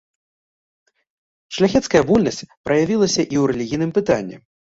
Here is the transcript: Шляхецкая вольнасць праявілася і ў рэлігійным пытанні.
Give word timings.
Шляхецкая 1.57 2.01
вольнасць 2.07 2.41
праявілася 2.69 3.21
і 3.25 3.25
ў 3.25 3.43
рэлігійным 3.53 3.91
пытанні. 3.99 4.35